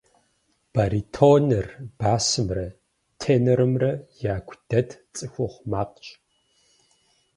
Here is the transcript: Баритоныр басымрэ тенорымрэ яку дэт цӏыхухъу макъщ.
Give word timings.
Баритоныр 0.73 1.67
басымрэ 1.99 2.67
тенорымрэ 3.19 3.91
яку 4.35 4.53
дэт 4.69 4.89
цӏыхухъу 5.15 5.65
макъщ. 5.71 6.07